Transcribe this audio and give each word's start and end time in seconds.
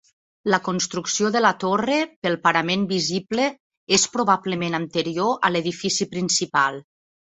La 0.53 0.59
construcció 0.67 1.29
de 1.35 1.41
la 1.47 1.51
torre, 1.65 1.99
pel 2.27 2.39
parament 2.47 2.89
visible, 2.95 3.47
és 4.01 4.09
probablement 4.19 4.83
anterior 4.83 5.41
a 5.51 5.57
l'edifici 5.57 6.13
principal. 6.21 6.87